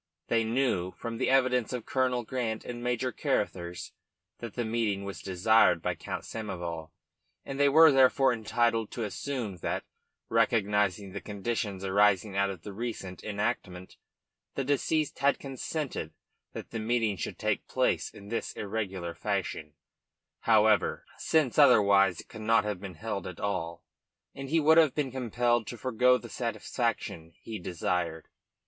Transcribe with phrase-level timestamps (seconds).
[0.29, 3.93] They knew, from the evidence of Colonel Grant and Major Carruthers,
[4.39, 6.89] that the meeting was desired by Count Samoval,
[7.45, 9.83] and they were therefore entitled to assume that,
[10.27, 13.97] recognising the conditions arising out of the recent enactment,
[14.55, 16.13] the deceased had consented
[16.53, 19.75] that the meeting should take place in this irregular fashion,
[21.19, 23.83] since otherwise it could not have been held at all,
[24.33, 28.27] and he would have been compelled to forgo the satisfaction he desired.